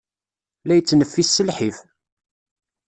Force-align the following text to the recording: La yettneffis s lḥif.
La 0.65 0.73
yettneffis 0.75 1.29
s 1.35 1.37
lḥif. 1.47 1.77